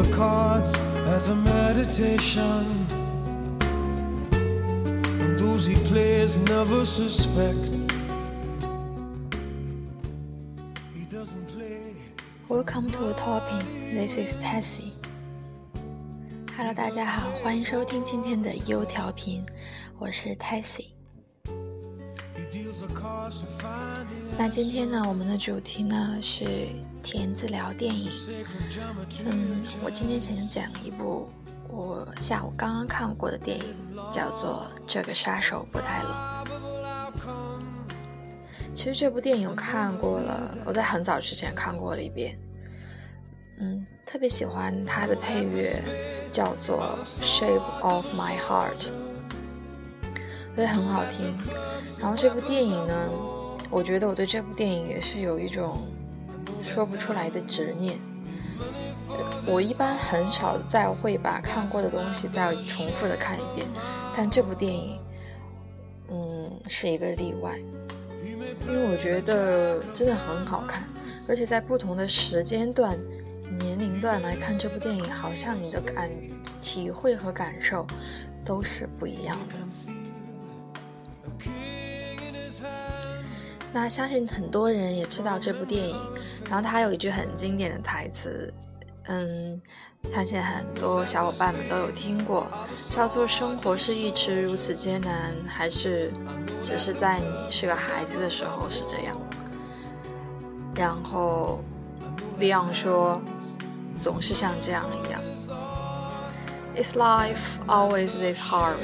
[0.00, 0.72] the cards
[1.06, 2.64] as a meditation.
[5.20, 7.74] And those he plays never suspect.
[10.94, 11.92] He doesn't play.
[12.48, 13.66] Welcome to a topic.
[13.92, 14.94] This is Tessie.
[16.56, 19.44] Hello，大家好，欢迎收听今天的优调频，
[19.98, 20.86] 我是 Tessie。
[24.37, 26.45] 那今天呢，我们的主题呢是
[27.03, 28.11] 田子聊电影。
[29.25, 31.29] 嗯，我今天想讲一部
[31.69, 33.65] 我下午刚刚看过的电影，
[34.11, 36.11] 叫做《这个杀手不太冷》。
[38.73, 42.37] 其实这部电影我看过了，我在很早之前看过了一遍。
[43.59, 45.83] 嗯，特别喜欢它的配乐，
[46.31, 48.79] 叫做《Shape of My Heart》，
[50.51, 51.37] 我觉得很好听。
[51.99, 53.07] 然后这部电影呢，
[53.71, 55.87] 我觉得我对这部电影也是有一种
[56.61, 57.97] 说不出来的执念。
[59.45, 63.67] 我一般很少再会把看过的东西再重复的看一遍，
[64.15, 64.99] 但这部电影，
[66.09, 67.57] 嗯，是一个例外，
[68.67, 70.87] 因为我觉得真的很好看，
[71.27, 72.97] 而且在不同的时间段、
[73.59, 76.09] 年龄段来看这部电影，好像你的感
[76.61, 77.85] 体会和感受
[78.45, 79.55] 都是不一样的。
[83.73, 85.95] 那相信很多人也知道这部电影，
[86.49, 88.53] 然后它有一句很经典的台词，
[89.05, 89.61] 嗯，
[90.13, 92.47] 相信很多小伙伴们都有听过，
[92.89, 96.11] 叫做“生活是一直如此艰难，还是
[96.61, 99.15] 只是在你是个孩子的时候是这样？”
[100.75, 101.61] 然后
[102.39, 103.21] 利昂说
[103.95, 105.21] ：“总是像这样一样。
[106.75, 108.77] ”Is life always this hard,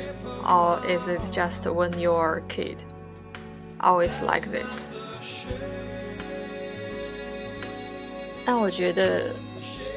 [0.45, 2.77] or is it just when you're a kid?
[3.79, 4.89] Always like this.
[8.45, 9.35] 但我觉得，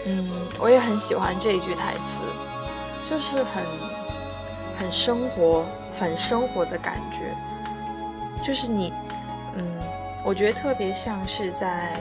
[0.06, 2.22] 嗯，我也很喜欢这一句台词，
[3.08, 3.64] 就是很
[4.78, 5.64] 很生活、
[5.98, 7.34] 很生活的感觉。
[8.42, 8.92] 就是你，
[9.56, 9.64] 嗯，
[10.24, 11.92] 我觉得特别像是在，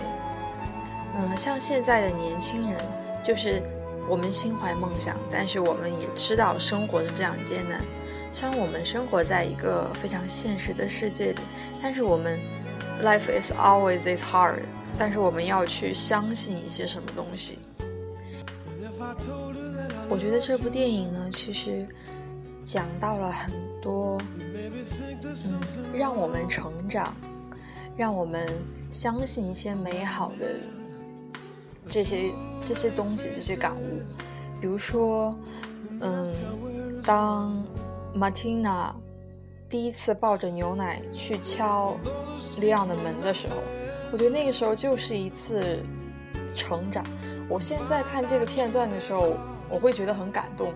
[1.16, 2.79] 嗯，像现在的年轻人，
[3.23, 3.61] 就是
[4.09, 7.79] 我们心怀梦想，但是我们也知道生活是这样艰难。
[8.31, 11.40] 虽然我们生活在一个非常现实的世界里，
[11.81, 12.40] 但是我们
[13.03, 14.62] life is always is hard。
[14.97, 17.57] 但是我们要去相信一些什么东西。
[20.09, 21.88] 我觉得这部电影呢，其实
[22.63, 24.72] 讲到了很多，嗯，
[25.94, 27.16] 让我们成长，
[27.96, 28.46] 让我们
[28.91, 30.56] 相信一些美好的
[31.88, 32.31] 这些
[32.66, 34.01] 这些东西，这些感悟。
[34.59, 35.34] 比如说，
[36.01, 36.35] 嗯，
[37.03, 37.63] 当
[38.19, 38.91] Martina
[39.69, 41.96] 第一次抱着牛奶去敲
[42.59, 43.53] 利昂的门的时候，
[44.12, 45.81] 我觉得那个时候就是一次
[46.53, 47.02] 成长。
[47.47, 49.38] 我现在看这个片段的时候，
[49.69, 50.74] 我会觉得很感动。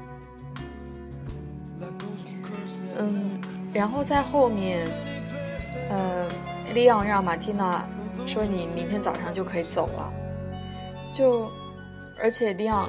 [2.97, 3.41] 嗯，
[3.73, 4.87] 然后在后面，
[5.89, 6.25] 呃，
[6.73, 7.85] 利昂让马蒂娜
[8.25, 10.13] 说：“你明天早上就可以走了。”
[11.11, 11.51] 就，
[12.21, 12.87] 而且利昂，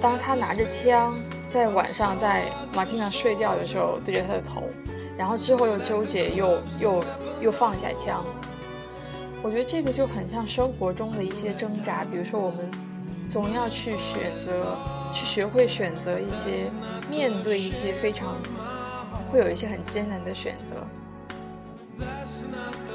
[0.00, 1.14] 当他拿着枪
[1.56, 4.64] 在晚上在马蒂娜睡觉的时候对着他的头，
[5.16, 7.04] 然后之后又纠结，又又
[7.40, 8.22] 又放下枪。
[9.42, 12.70] 我觉得这个就很像生活中的一些挣扎，比如说我们
[13.26, 14.76] 总要去选择，
[15.14, 16.70] 去学会选择一些，
[17.08, 18.36] 面对一些非常
[19.32, 20.74] 会有一些很艰难的选择，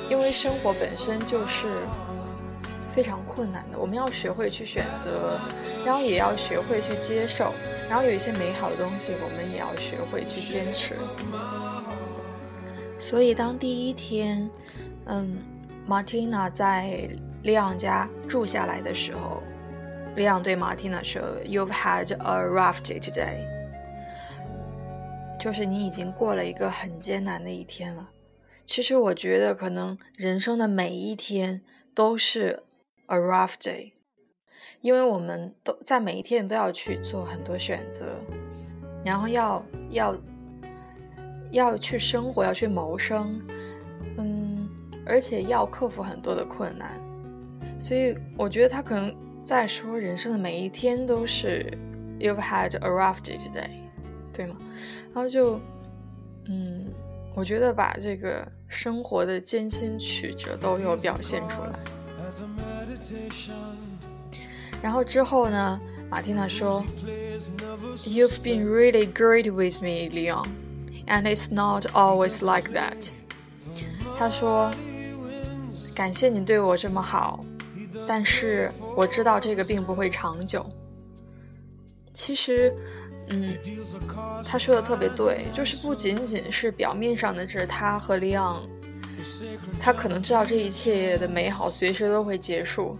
[0.08, 1.66] 因为生活本身就是
[2.92, 5.40] 非常困难的，我们要学会去选择，
[5.84, 7.56] 然后也要学会去接受，
[7.91, 10.96] 然后有一些美好的东西，我们也要学会去坚持。
[12.98, 14.50] 所以当第一天，
[15.07, 15.38] 嗯。
[15.89, 17.10] Martina 在
[17.42, 19.42] 利昂家住下来的时候，
[20.16, 23.39] 利昂对 Martina 说：“You've had a rough day today。”
[25.38, 28.10] 就是你已经过了一个很艰难的一天了。
[28.66, 31.62] 其实我觉得，可能人生的每一天
[31.95, 32.63] 都是
[33.07, 33.94] a rough day，
[34.81, 38.06] 因为我们都在每一天都要去做很多选择，
[39.06, 40.18] 然后要要
[41.51, 43.42] 要去生活，要去谋生，
[44.18, 44.69] 嗯。
[45.04, 46.92] 而且要克服很多的困难，
[47.80, 49.13] 所以我觉得他可能
[49.44, 51.75] 在说人生的每一天都是
[52.19, 53.81] You've had a rough day today，
[54.31, 54.56] 对吗？
[55.12, 55.60] 然后就，
[56.45, 56.94] 嗯，
[57.36, 61.72] 我觉得把这个生活的艰辛曲折都有表现出来。
[64.81, 65.80] 然后之后呢，
[66.10, 66.83] 马蒂娜说
[68.04, 70.48] ，You've been really great with me, Leon,
[71.07, 73.10] and it's not always like that。
[74.18, 74.72] 他说。
[75.94, 77.44] 感谢你对我这么好，
[78.07, 80.66] 但是我知道这个并不会长久。
[82.13, 82.74] 其实，
[83.28, 83.51] 嗯，
[84.44, 88.62] 他说的特别对，就是不仅仅是表面上的这他和 Leon，，
[89.81, 92.98] 他可能知道这一切的美好随时都会结束，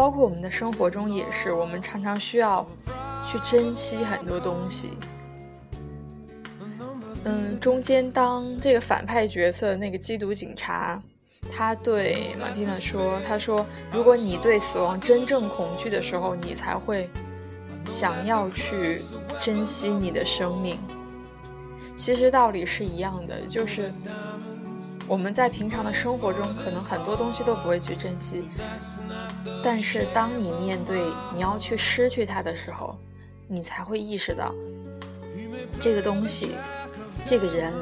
[0.00, 2.66] 包括我们的生活中也是，我们常常需要
[3.26, 4.92] 去珍惜很多东西。
[7.24, 11.02] 嗯，中间当这个反派角色那个缉毒警察，
[11.52, 17.10] 他对马蒂娜说：“他说，如果你对死亡真正恐惧的时候，你才会
[17.84, 19.02] 想要去
[19.38, 20.78] 珍惜你的生命。
[21.94, 23.92] 其实道理是一样的，就是
[25.10, 28.48] 我们在平常的生活中，可能很多东西都不会去珍惜，
[29.60, 31.04] 但是当你面对
[31.34, 32.96] 你要去失去它的时候，
[33.48, 34.54] 你才会意识到
[35.80, 36.54] 这个东西。”
[37.26, 37.74] 这个人，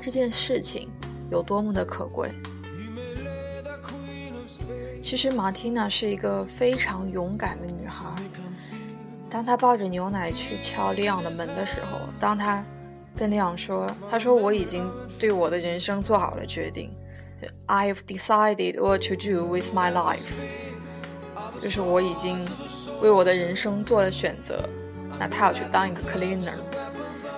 [0.00, 0.90] 这件事情
[1.30, 2.32] 有多么的可贵。
[5.00, 8.12] 其实马蒂娜是一个非常勇敢的女孩。
[9.30, 12.64] 当她抱着牛奶去敲利昂的门的时候，当她
[13.16, 16.90] 跟利昂说：“他说我已经对我的人生做好了决定
[17.66, 20.30] ，I've decided what to do with my life。”
[21.60, 22.44] 就是我已经
[23.00, 24.68] 为我的人生做了选择。
[25.18, 26.54] 那他要去当一个 cleaner。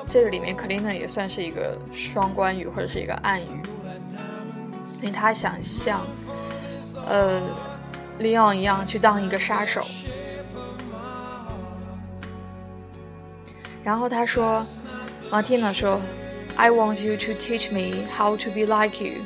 [0.09, 3.61] 这个里面 cleaner 也算是一个双关语或者是一个暗语，
[5.01, 6.07] 因为他想像，
[7.05, 7.43] 呃
[8.19, 9.83] ，l e o n 一样去当一个杀手。
[13.83, 14.65] 然后他说
[15.31, 16.01] ，Martina 说
[16.57, 19.23] ，I want you to teach me how to be like you.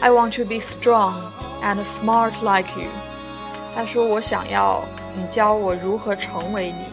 [0.00, 1.14] I want to be strong
[1.62, 2.88] and smart like you.
[3.74, 4.84] 他说我想要
[5.16, 6.84] 你教我如何成为你。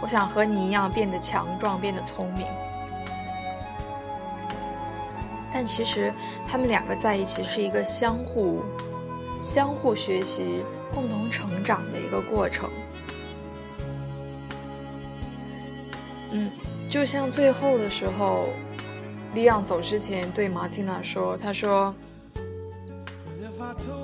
[0.00, 2.46] 我想和你一样变得强壮，变得聪明。
[5.54, 6.12] 但其实
[6.48, 8.64] 他们两个在一起是一个相互、
[9.40, 12.68] 相互学习、共同成长的一个过程。
[16.30, 16.50] 嗯，
[16.91, 18.49] 就像最后的时候，
[19.33, 21.93] 利昂走之前对马蒂娜说：“他说，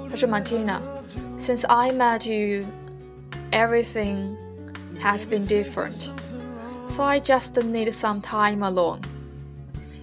[0.10, 4.36] 他说，Martina，since I met you，everything。”
[5.02, 6.12] has been different.
[6.88, 9.02] So I just need some time alone.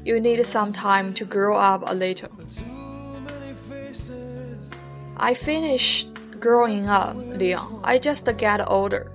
[0.04, 2.28] You need some time to grow up a little.
[5.16, 6.08] I finished
[6.38, 7.80] growing up, Leon.
[7.82, 9.10] I just get older.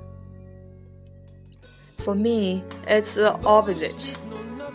[2.04, 4.16] For me, it's the opposite.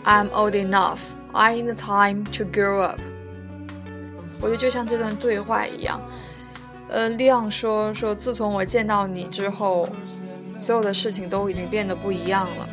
[0.04, 1.00] I'm old enough.
[1.32, 3.00] I need time to grow up.
[4.40, 6.00] 我觉得就像这段对话一样，
[6.88, 9.88] 呃，亮说说，自从我见到你之后，
[10.56, 12.68] 所有的事情都已经变得不一样了，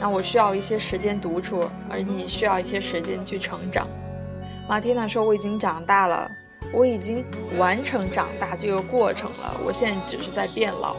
[0.00, 3.86] 那我需要一些时间独处，而你需要一些时间去成长。
[4.66, 6.30] 马蒂娜说：“我已经长大了，
[6.72, 7.22] 我已经
[7.58, 10.96] 完成长大这个过程了，我现在只是在变老。”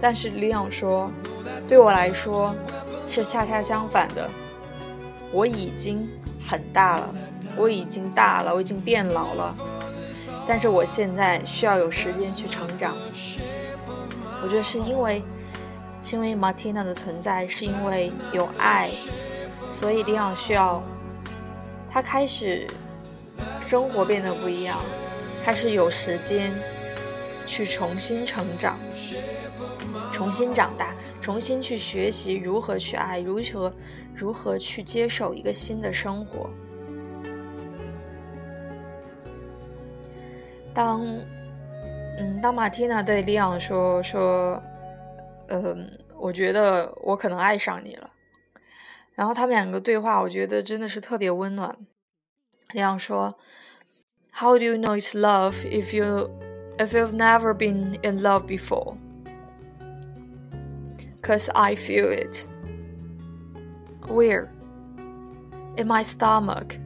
[0.00, 1.10] 但是李昂说
[1.66, 2.54] ：“对我来说，
[3.04, 4.28] 是恰恰相反的，
[5.32, 6.08] 我已经
[6.46, 7.14] 很大了，
[7.56, 9.56] 我已经大了，我已经变老了，
[10.46, 12.96] 但是我现在需要有时间去成长。”
[14.42, 15.24] 我觉得是因为，
[16.12, 18.90] 因为 Martina 的存在，是因为有爱，
[19.68, 20.80] 所以利昂需要
[21.90, 22.66] 他开始
[23.60, 24.78] 生活变得不一样，
[25.42, 26.54] 开始有时间
[27.46, 28.78] 去重新成长，
[30.12, 33.72] 重新长大，重新去学习如何去爱，如何
[34.14, 36.50] 如何去接受一个新的生活。
[40.74, 41.06] 当。
[42.18, 44.62] 嗯，当马蒂娜对利昂说说，
[45.48, 48.10] 嗯，我觉得我可能爱上你了。
[49.14, 51.76] 然后他们两个对话，我觉得真的是特别温暖。
[52.72, 53.36] 利昂说
[54.32, 56.30] ：“How do you know it's love if you
[56.79, 58.97] if you've never been in love before?
[61.21, 62.45] Cause I feel it.
[64.07, 64.51] Where?
[65.77, 66.77] In my stomach.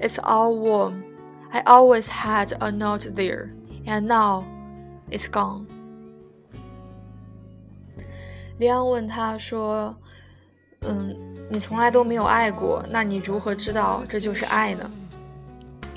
[0.00, 1.04] It's all warm.
[1.52, 3.52] I always had a note there,
[3.86, 4.44] and now.”
[5.10, 5.66] It's gone。
[8.58, 9.96] 里昂问他说：“
[10.82, 11.16] 嗯，
[11.50, 14.90] 你从来都没有爱过，那你如何知道这就是爱呢？”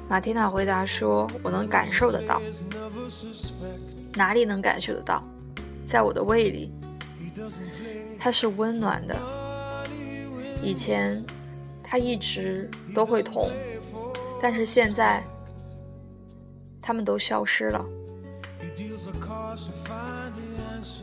[0.08, 2.40] 马蒂娜回答说：“我能感受得到。
[4.14, 5.22] 哪里能感受得到？
[5.86, 6.72] 在我的胃里，
[8.18, 9.16] 它是温暖的。
[10.62, 11.24] 以前
[11.82, 13.50] 它一直都会痛，
[14.40, 15.22] 但是现在
[16.80, 17.84] 它们都消失了。”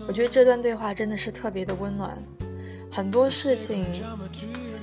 [0.08, 2.18] 我觉得这段对话真的是特别的温暖，
[2.92, 3.86] 很多事情，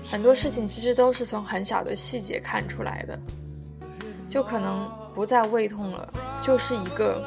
[0.05, 3.19] 很多事情其实都是从很小的细节看出来的，
[4.31, 6.09] 就可能不再胃痛了，
[6.41, 7.21] 就是一个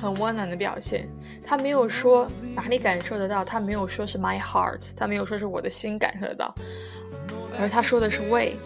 [0.00, 1.06] 很温暖的表现。
[1.46, 6.54] 他没有说哪里感受得到，他没有说是 my heart，他没有说是我的心感受得到，
[7.60, 8.56] 而他说的是 way。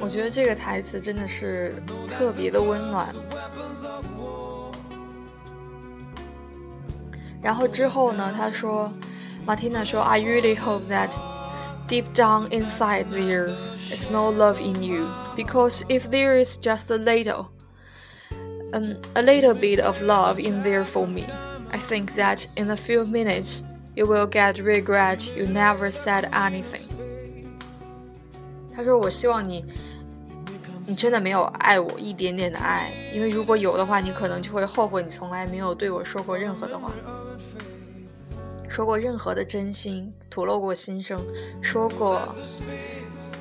[0.00, 1.74] 我觉得这个台词真的是
[2.08, 3.14] 特别的温暖。
[7.42, 8.90] 然后之后呢，他说
[9.46, 11.14] ，Martina 说，I really hope that
[11.93, 13.49] deep down inside there
[13.91, 17.47] is no love in you, because if there is just a little,
[18.73, 21.25] um, a little bit of love in there for me,
[21.71, 23.63] I think that in a few minutes
[23.95, 26.87] you will get regret you never said anything.
[28.75, 29.65] 他说：“我希望你，
[30.85, 36.91] 你真的没有爱我一点点的爱，因为如果有的话，你可能就会后悔你从来没有对我说过任何的话。”
[38.74, 41.16] 说过任何的真心，吐露过心声，
[41.62, 42.34] 说过，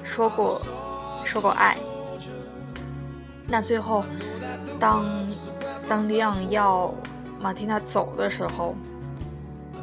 [0.03, 0.61] 说过，
[1.25, 1.75] 说过爱。
[3.47, 4.05] 那最后，
[4.79, 5.03] 当
[5.89, 6.93] 当利昂要
[7.39, 8.75] 马蒂娜走的时候，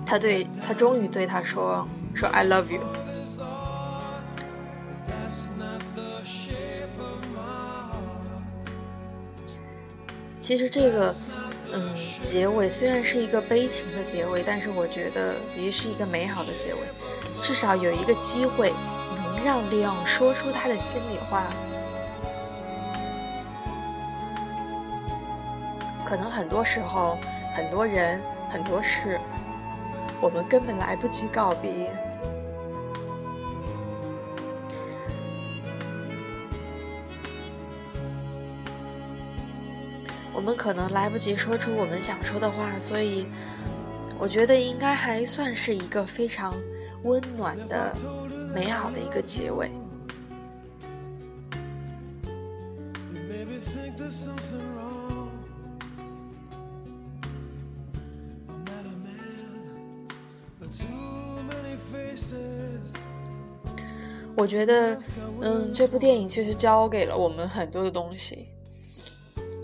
[0.06, 2.82] 他对他终于对他说说 I love you。
[10.38, 11.12] 其实这个。
[11.72, 16.80] 嗯，结尾虽然是一个悲情的结尾，但是我觉得也是一个美好的结尾。
[17.40, 18.72] 至少有一个机会
[19.16, 21.46] 能让利昂说出他的心里话。
[26.04, 27.16] 可能很多时候，
[27.54, 29.18] 很多人，很多事，
[30.20, 31.88] 我们根本来不及告别。
[40.32, 43.26] 我们可能来不及说出我们想说的话，所以
[44.18, 46.54] 我觉得应该还算是一个非常
[47.02, 47.94] 温暖的、
[48.54, 49.70] 美好的一个结尾。
[64.36, 64.98] 我觉得，
[65.42, 68.48] 嗯，这部电影其实教给了我们很多的东西。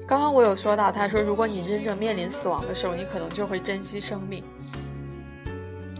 [0.06, 4.44] 刚刚我有说到，他说，如果你真正面临死亡的时候，你可能就会珍惜生命。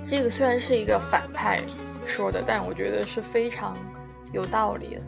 [0.08, 1.60] 这个虽然是一个反派
[2.06, 3.76] 说的，但我觉得是非常
[4.32, 5.02] 有道理的。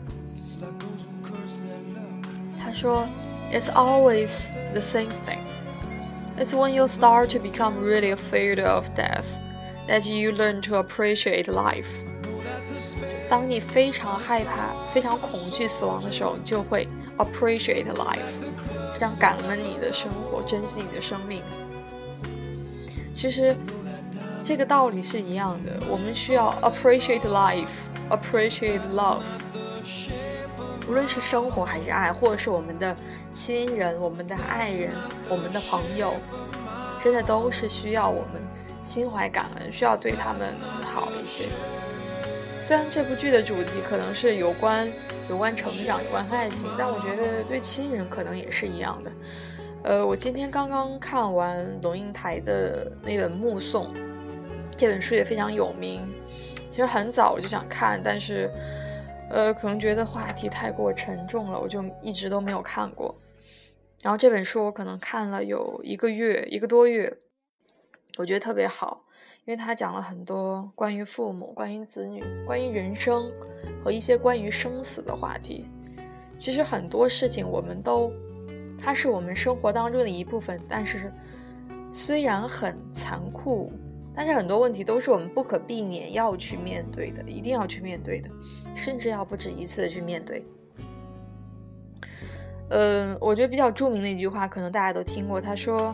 [2.61, 3.07] 他说
[3.53, 5.39] ，It's always the same thing.
[6.37, 9.27] It's when you start to become really afraid of death
[9.87, 11.87] that you learn to appreciate life.
[13.29, 16.85] 当你非常害怕、非常恐惧死亡的时候，就会
[17.19, 18.17] appreciate life。
[18.93, 21.43] 非常感恩你的生活，珍惜你的生命。
[23.13, 23.55] 其实，
[24.43, 25.73] 这个道理是一样的。
[25.87, 29.21] 我们需要 appreciate life，appreciate love。
[30.87, 32.95] 无论是生活还是爱，或者是我们的
[33.31, 34.91] 亲人、我们的爱人、
[35.29, 36.15] 我们的朋友，
[37.03, 38.41] 真的都是需要我们
[38.83, 40.41] 心怀感恩，需要对他们
[40.81, 41.49] 好一些。
[42.61, 44.91] 虽然这部剧的主题可能是有关
[45.29, 49.11] 有关成长、有关爱情，但我觉得对亲人可能也是一样的。
[49.81, 53.93] 呃，我今天刚刚看完龙应台的那本《目送》，
[54.75, 56.13] 这本书也非常有名。
[56.69, 58.51] 其实很早我就想看，但是，
[59.29, 63.15] 呃，可能觉得话题太过沉重了，我就一直都没有看过。
[64.01, 67.17] 然后这本书我可能看了有一个月，一个多月，
[68.17, 69.05] 我觉得特别好。
[69.49, 73.31] 因为他讲了很多关于父母、关于子女、关于人生
[73.83, 75.65] 和一些关于生死的话题。
[76.37, 78.11] 其实很多事情我们都，
[78.77, 80.61] 它是我们生活当中的一部分。
[80.69, 81.11] 但是
[81.91, 83.71] 虽然很残酷，
[84.13, 88.29] 但是很多问题都是我们不可避免要去面对的，一定要去面对的，
[88.75, 90.45] 甚至要不止一次的去面对。
[92.69, 95.41] 嗯，我觉得比较著名的一句话，可能大家都听过。
[95.41, 95.93] 他说：“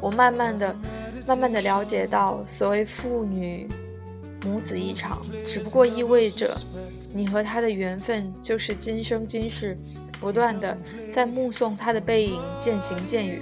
[0.00, 0.74] 我慢慢的、
[1.26, 3.68] 慢慢的了解到，所谓父女
[4.44, 6.50] 母子一场，只不过意味着
[7.12, 9.78] 你和他的缘分，就是今生今世，
[10.18, 10.76] 不断的
[11.12, 13.40] 在目送他的背影渐行渐远。”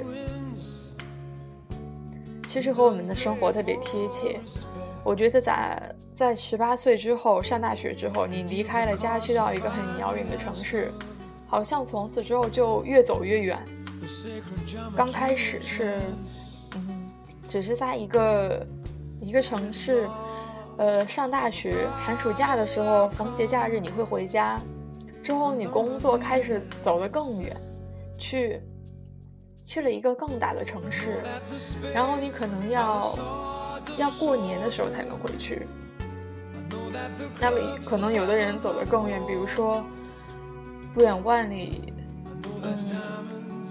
[2.48, 4.40] 其实和我们的生活特别贴切。
[5.04, 10.90] 我觉得在在十八岁之后，上大学之后，你离开了家，去到一个很遥远的城市。
[11.48, 13.58] 好像从此之后就越走越远。
[14.94, 15.98] 刚开始是，
[16.74, 17.10] 嗯，
[17.48, 18.66] 只是在一个
[19.18, 20.06] 一个城市，
[20.76, 24.60] 呃，上大学，寒暑假的时候，逢节假日你会回家。
[25.22, 27.56] 之后你工作开始走得更远，
[28.18, 28.62] 去
[29.66, 31.22] 去了一个更大的城市，
[31.92, 33.18] 然后你可能要
[33.96, 35.66] 要过年的时候才能回去。
[37.40, 39.82] 那个可能有的人走得更远，比如说。
[40.98, 41.92] 不远万里，
[42.60, 42.74] 嗯，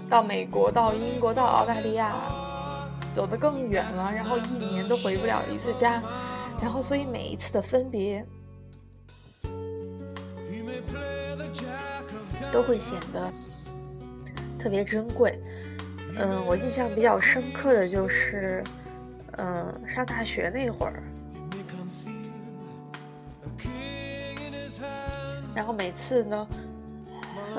[0.08, 2.10] 到美国、到英国、到澳大利亚，
[3.12, 6.02] 走得更远了，然后一年都回不了一次家，
[6.58, 8.24] 然后所以每一次的分别
[12.50, 13.30] 都会显得
[14.58, 15.38] 特别珍贵。
[16.16, 18.64] 嗯，我印象比较深刻的就是，
[19.32, 21.02] 嗯，上大学那会儿，
[25.54, 26.48] 然后每次呢，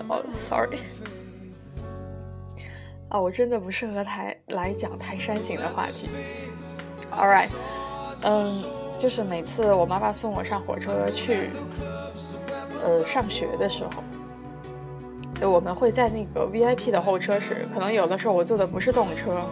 [0.08, 0.80] 哦，sorry。
[3.10, 6.08] 啊，我真的不适合台来讲太煽情的话题。
[7.12, 7.50] All right，
[8.24, 8.64] 嗯，
[9.00, 11.50] 就是每次我妈妈送我上火车去，
[12.84, 14.04] 呃，上学的时候，
[15.42, 19.44] 就我们会在那个 VIP 的候车室，可能有的时候我坐的不是动车，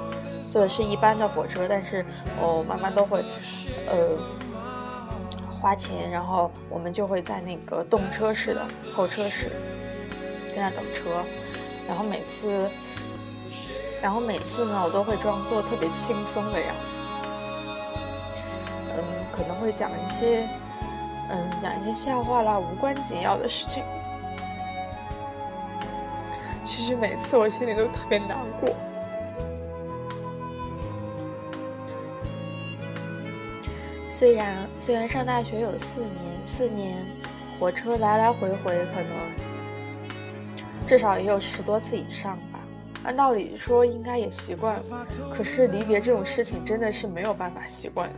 [0.52, 2.06] 坐的是一般的火车，但是
[2.40, 3.24] 我妈妈都会，
[3.90, 4.20] 呃，
[5.60, 8.62] 花钱，然后我们就会在那个动车室的
[8.94, 9.50] 候车室
[10.58, 11.24] 现在等车，
[11.88, 12.68] 然后每次。
[14.02, 17.02] 然后每次呢，我都会装作特别轻松的样子，
[18.96, 20.48] 嗯，可能会讲一些，
[21.30, 23.84] 嗯，讲一些笑话啦，无关紧要的事情。
[26.64, 28.70] 其实每次我心里都特别难过。
[34.12, 36.12] 虽然虽然上大学有四年，
[36.44, 36.98] 四年
[37.60, 39.47] 火车来来回回，可能
[40.88, 42.60] 至少也有十多次以上吧。
[43.04, 48.10] 按道理说应该也习惯了，可是离别这种事情真的是没有办法习惯，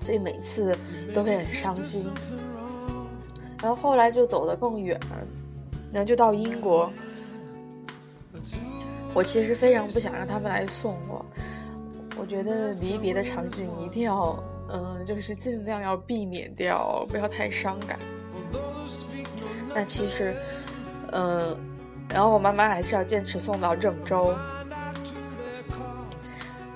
[0.00, 0.74] 所以每次
[1.12, 2.08] 都会很伤心。
[3.60, 4.98] 然后后来就走得更远，
[5.92, 6.90] 然后就到英国。
[9.12, 11.26] 我其实非常不想让他们来送我，
[12.16, 17.98] 我觉得离别的场景一定要，嗯，就是尽量要避免掉，不要太伤感。
[19.74, 20.34] 那其实，
[21.12, 21.56] 嗯。
[22.12, 24.34] 然后我妈妈还是要坚持送到郑州，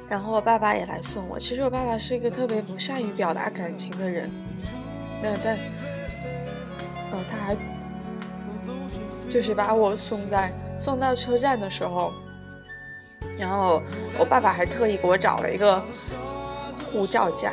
[0.08, 1.36] 然后我爸爸也来送我。
[1.40, 4.30] 其实我爸爸是一个特别不善于表达感情的人，
[5.20, 5.58] 那但，
[7.10, 7.56] 呃，他还
[9.28, 12.12] 就是把我送在送到车站的时候，
[13.36, 13.82] 然后
[14.16, 15.82] 我爸爸还特意给我找了一个
[16.92, 17.50] 护照夹，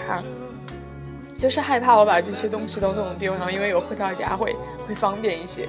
[1.35, 4.55] 就是害怕我把这些东西都弄丢，然后因为有护照夹会
[4.87, 5.67] 会方便一些。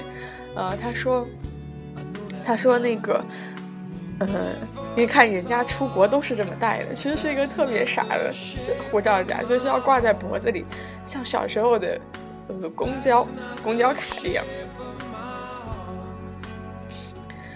[0.55, 1.27] 呃，他说。
[2.45, 3.25] 他说：“那个，
[4.19, 4.27] 呃，
[4.97, 8.33] 你看人家出国都是这么带的，其实是一个特别傻的
[8.91, 10.65] 护照夹，就是要挂在脖子里，
[11.07, 12.01] 像小时候的
[12.49, 13.25] 呃公交
[13.63, 14.45] 公交卡一样。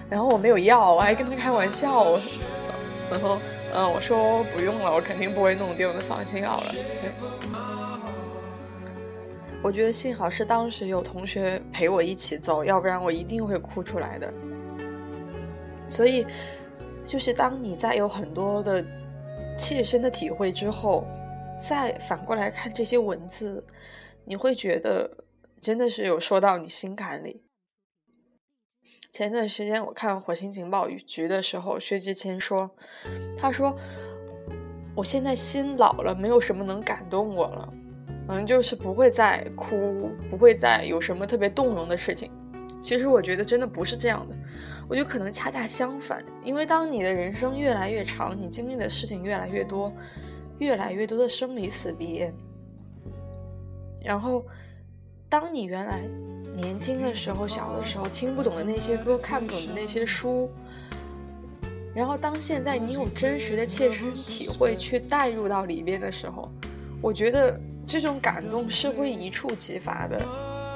[0.09, 2.21] 然后我没有要，我还跟他开玩笑，我
[3.11, 3.41] 然后
[3.75, 7.96] 嗯，我说不用了，我肯定不会弄丢的，放心好了。
[9.63, 14.33] 我觉得幸好是当时有同学陪我一起走，要不然我一定会哭出来的。”
[15.89, 16.27] 所以，
[17.05, 18.85] 就是当你在有很多的
[19.59, 21.05] 切身的体会之后，
[21.59, 23.65] 再反过来看这些文字，
[24.25, 25.11] 你会觉得
[25.61, 27.43] 真的是有说到你心坎里。
[29.13, 32.71] 前段时间我看《火星情报局》的时候，薛之谦说
[33.39, 33.75] ：“他说
[34.95, 37.73] 我现在心老了，没有什么能感动我了，
[38.29, 42.31] 嗯，就是不会再哭，不会再有什么特别动容的事情。
[42.81, 44.35] 其实我觉得真的不是这样的。”
[44.89, 49.93] 我觉得可能恰恰相反，因为当你的人生越来越长，你经历的事情越来越多，
[50.59, 52.33] 越来越多的生离死别，
[54.05, 54.47] 然后，
[55.29, 56.03] 当你原来
[56.55, 60.49] 年轻的时候、小的时候听不懂的那些歌、看不懂的那些书，
[61.93, 66.49] 然后当现在你有真实的切身体会去带入到里边的时候，
[67.03, 70.19] 我觉得这种感动是会一触即发的，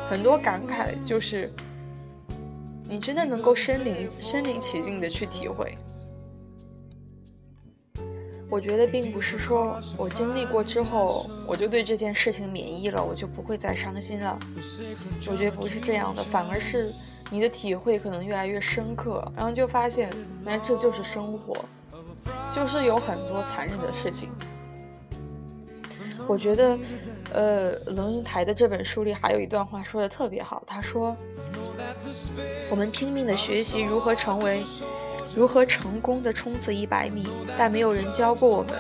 [0.09, 1.51] 很多感慨就是。
[2.93, 5.79] 你真的能够身临身临其境的去体会，
[8.49, 14.37] 我觉得并不是说我经历过之后，我就对这件事情免疫了，我就不会再伤心了。
[15.29, 16.93] 我觉得不是这样的，反而是
[17.31, 20.11] 你的体会可能越来越深刻，然后就发现，
[20.45, 21.65] 原来这就是生活，
[22.53, 24.31] 就是有很多残忍的事情。
[26.31, 26.79] 我觉得，
[27.33, 31.17] 呃，龙应台的这本书里还有一段话说的特别好，他说。
[32.71, 34.63] 我们拼命的学习如何成为，
[35.35, 37.27] 如何成功的冲刺一百米，
[37.59, 38.73] 但没有人教过我们：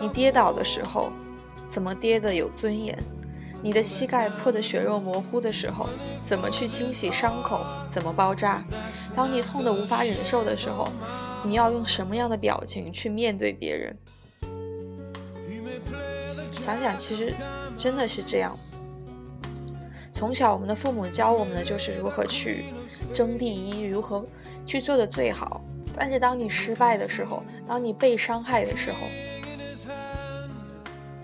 [0.00, 1.12] 你跌倒的时候，
[1.68, 2.96] 怎么跌得有尊严；
[3.60, 5.86] 你的膝盖破得血肉模糊的时候，
[6.22, 8.64] 怎么去清洗伤口，怎么包扎；
[9.14, 10.88] 当你痛得无法忍受的时候，
[11.44, 13.94] 你要用什么样的表情去面对别人？
[16.64, 17.34] 想想，其实
[17.76, 18.56] 真的是这样。
[20.14, 22.72] 从小，我们的父母教我们的就是如何去
[23.12, 24.24] 争第一，如何
[24.64, 25.60] 去做的最好。
[25.94, 28.96] 但是当你失败的时候，当你被伤害的时候，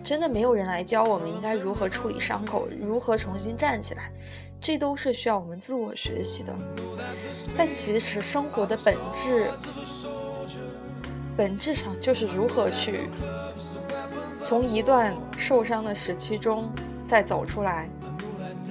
[0.05, 4.13] 真的没有人来教我们应该如何处理伤口，如何重新站起来，
[4.61, 6.55] 这都是需要我们自我学习的。
[7.57, 9.47] 但其实生活的本质，
[11.35, 13.09] 本质上就是如何去
[14.51, 16.69] 从一段受伤的时期中
[17.07, 17.89] 再走出来，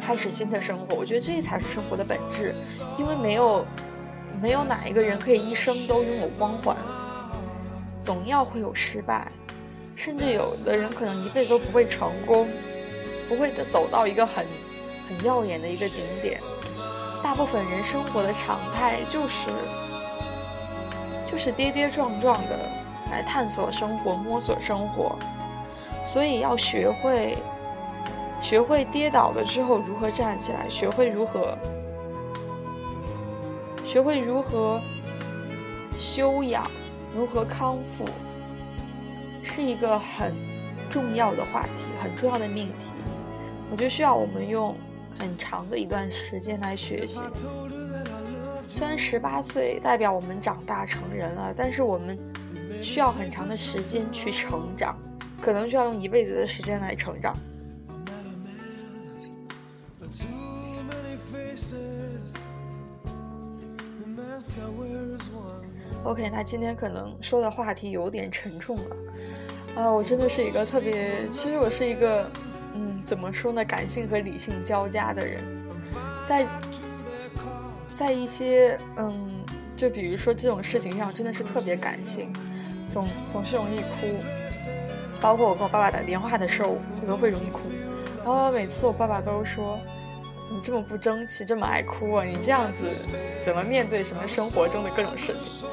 [0.02, 0.94] 开始新的生活。
[0.94, 2.54] 我觉得这才是生活的本质，
[2.98, 3.66] 因为没有。
[4.42, 6.76] 没有哪一个人可以一生都拥有光环，
[8.02, 9.30] 总要会有失败，
[9.96, 12.48] 甚至有的人可能一辈子都不会成功，
[13.28, 14.46] 不会走到一个很
[15.08, 16.42] 很耀眼的一个顶点。
[17.24, 19.48] 大部分人生活的常态就是
[21.30, 22.58] 就是跌跌撞撞的
[23.12, 25.18] 来探索生活、摸索生活，
[26.04, 27.38] 所以要学会
[28.42, 31.58] 学会跌倒了之后如何站起来，学会如何。
[33.86, 34.80] 学会如何
[35.98, 36.64] 修养，
[37.16, 38.06] 如何康复，
[39.42, 40.32] 是一个很
[40.92, 42.92] 重要的话题，很重要的命题。
[43.72, 44.76] 我觉得需要我们用
[45.18, 47.20] 很长的一段时间来学习。
[48.68, 52.16] 虽然十八岁代表我们长大成人了，但是我们
[52.84, 54.96] 需要很长的时间去成长，
[55.42, 57.36] 可能需要用一辈子的时间来成长。
[66.04, 68.96] OK，那今天可能说的话题有点沉重了。
[69.76, 72.32] 啊，我真的是一个特别，其实我是一个，
[72.74, 75.44] 嗯，怎么说呢，感性和理性交加的人。
[76.28, 76.48] 在
[77.90, 79.30] 在一些，嗯，
[79.76, 82.34] 就比如说这种事情上，真的是特别感性，
[82.86, 84.39] 总总是容易哭。
[85.22, 87.70] 包括我跟我爸爸打电话的时候，我都会容易哭。
[88.24, 89.78] 然后每次我爸爸都说。
[90.52, 92.26] 你这么不争气，这么爱哭啊！
[92.26, 92.90] 你这样子
[93.46, 95.68] 怎么面对什么生活中的各种事情？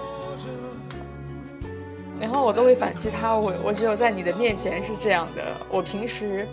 [2.20, 6.46] 然后我都会反击他，我我只有在你的面前是这样的，我平时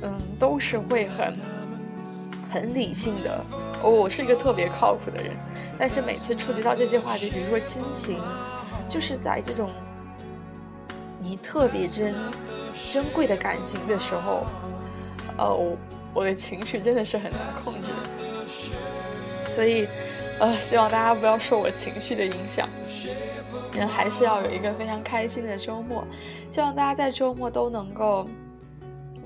[0.00, 1.36] 嗯都是会很
[2.50, 3.44] 很理性的，
[3.82, 5.36] 我是一个特别靠谱的人。
[5.78, 8.18] 但是每次触及到这些话题，比如说亲情，
[8.88, 9.68] 就是在这种
[11.30, 12.12] 你特别珍
[12.92, 14.44] 珍贵的感情的时候，
[15.38, 15.76] 哦。
[16.12, 18.72] 我的情绪真的是很难控制，
[19.48, 19.86] 所以，
[20.40, 22.68] 呃，希望大家不要受我情绪的影响，
[23.72, 26.04] 人还是要有一个非常开心的周末。
[26.50, 28.26] 希望大家在周末都能够，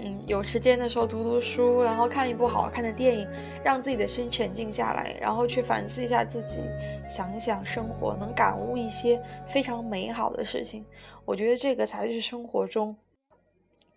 [0.07, 3.27] 嗯，有时间的时候读读书，然后看一部好看的电影，
[3.65, 6.61] 让自己的心沉静下来，然后去反思一下自己，
[7.09, 10.85] 想一想生活，能感悟一些非常美好的事情。
[11.25, 12.95] 我觉得这个才是生活中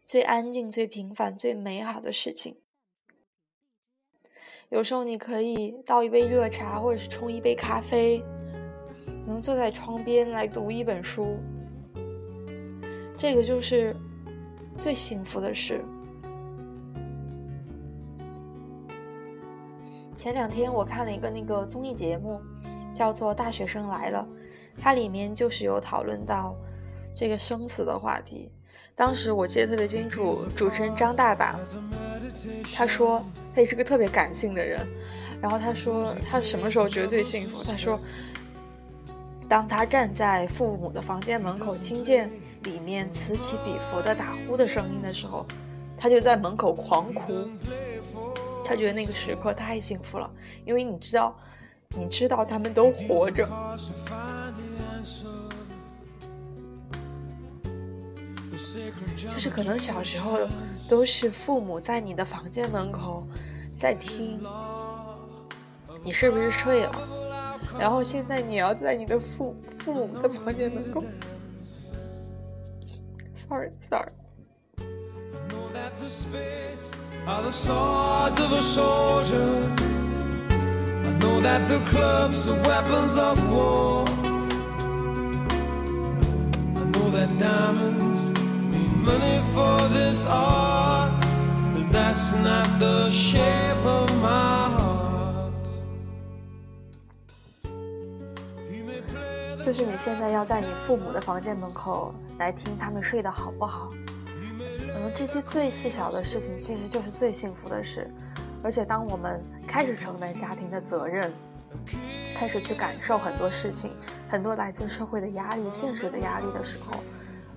[0.05, 2.55] 最安静、最平凡、最美好的事情。
[4.69, 8.23] 有时候你可以倒一杯热茶，或者是冲一杯咖啡，
[9.25, 11.37] 能坐在窗边来读一本书，
[13.17, 13.93] 这个就是
[14.77, 15.83] 最幸福的事。
[20.17, 22.41] 前两天我看了一个那个综艺节目，
[22.91, 24.27] 叫做《大学生来了》，
[24.81, 26.55] 它里面就是有讨论到
[27.15, 28.51] 这个生死的话题。
[28.95, 31.55] 当时我记得特别清楚，主持人张大大，
[32.75, 34.85] 他说他也是个特别感性的人，
[35.39, 37.63] 然后他说他什么时候觉得最幸福？
[37.63, 37.99] 他说，
[39.47, 42.27] 当他站在父母的房间门口，听见
[42.63, 45.45] 里面此起彼伏的打呼的声音的时候，
[45.95, 47.47] 他就在门口狂哭。
[48.67, 50.29] 他觉得那个时刻太幸福了，
[50.65, 51.33] 因为你知道，
[51.95, 53.47] 你知道他们都活着。
[59.15, 60.39] 就是可能小时候
[60.89, 63.25] 都是父母在你的房间门口
[63.77, 64.37] 在听，
[66.03, 66.91] 你是不是睡了？
[67.79, 71.01] 然后现在你要在你的父父母的房间门口
[73.33, 74.11] ，sorry sorry。
[77.27, 79.75] Are the swords of a soldier.
[81.03, 84.05] I know that the clubs are weapons of war.
[86.79, 88.31] I know that diamonds
[88.71, 91.11] mean money for this art,
[91.73, 95.53] but that's not the shape of my heart.
[99.65, 103.89] 就是你现在要在你父母的房间门口来听他们睡得好不好？
[104.97, 108.09] 嗯，这些最细小的事情其实就是最幸福的事。
[108.63, 111.31] 而且当我们开始承担家庭的责任，
[112.35, 113.91] 开始去感受很多事情，
[114.27, 116.99] 很多来自社会的压力、现实的压力的时候。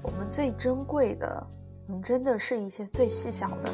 [0.03, 1.46] 我们最珍贵的，
[1.88, 3.70] 嗯，真的是一些最细小的，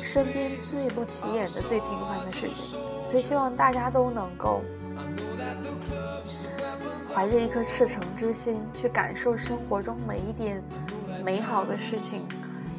[0.00, 2.78] 身边最不起眼的、最平凡的事情。
[3.04, 4.62] 所以希望大家都能够
[7.14, 10.62] 怀着一颗赤诚之心去感受生活中每一点
[11.24, 12.26] 美好的事情，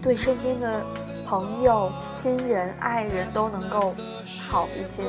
[0.01, 0.81] 对身边的
[1.25, 3.93] 朋友、亲人、爱人都能够
[4.49, 5.03] 好一些，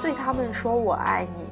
[0.00, 1.44] 对他们说我爱你。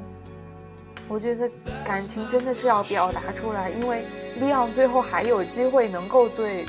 [1.07, 1.51] 我觉得
[1.87, 4.05] 感情真的是要表达出来，因为
[4.40, 6.66] Leon 最后还有机会能够对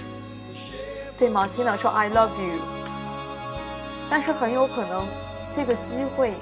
[1.18, 1.48] 对吗？
[1.54, 2.62] 天哪说 I love you，
[4.10, 5.06] 但是很有可能
[5.52, 6.34] 这个机会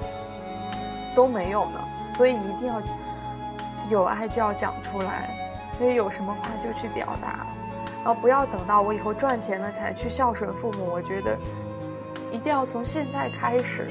[1.14, 1.80] 都没有呢，
[2.16, 2.80] 所以一定要
[3.90, 5.30] 有爱就要讲出来，
[5.76, 7.44] 所以有什么话就去表达，
[8.04, 10.86] 然后不要等到我以后赚钱了才去孝顺父母。
[10.86, 11.36] 我觉得
[12.32, 13.88] 一定要从现在开始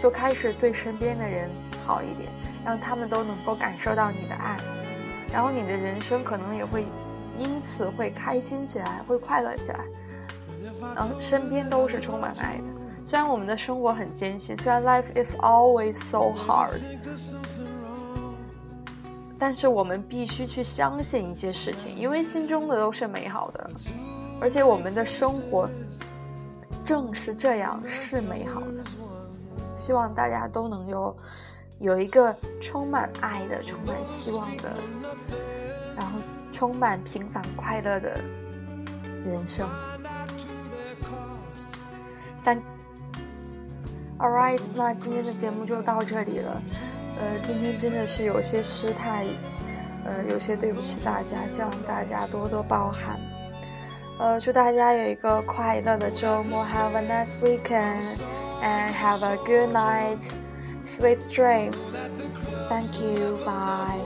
[0.00, 1.50] 就开始对身边的人
[1.86, 2.28] 好一点。
[2.64, 4.56] 让他们都能够感受到你的爱，
[5.32, 6.84] 然后你的人生可能也会
[7.38, 9.78] 因此会开心起来，会快乐起来，
[10.96, 12.64] 然后身边都是充满爱的。
[13.04, 16.80] 虽然我们的生活很艰辛，虽然 life is always so hard，
[19.38, 23.70] 但是我们必须去相信一些事情，因为心中的都是美好的，
[24.40, 25.68] 而且我们的生活
[26.84, 28.84] 正是这样是美好的。
[29.76, 31.16] 希望大家都能有。
[31.78, 34.72] 有一个充满爱的、充满希望的，
[35.94, 36.18] 然后
[36.50, 38.18] 充满平凡快乐的
[39.26, 39.68] 人生。
[42.42, 42.56] 三
[44.18, 46.62] ，All right，那今天的节目就到这里了。
[47.18, 49.24] 呃，今天真的是有些失态，
[50.04, 53.18] 呃，有些对不起大家，希望大家多多包涵。
[54.18, 58.18] 呃，祝大家有一个快乐的周末，Have a nice weekend
[58.62, 60.18] and have a good night.
[60.86, 61.98] Sweet dreams.
[62.68, 63.38] Thank you.
[63.44, 64.00] Bye.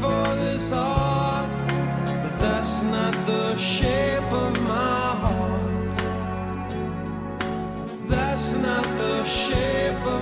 [0.00, 5.41] For this art, but that's not the shape of my heart.
[9.24, 10.12] Shape